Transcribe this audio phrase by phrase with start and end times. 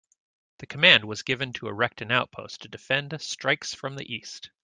[0.57, 4.49] The command was given to erect an outpost to defend strikes from the east.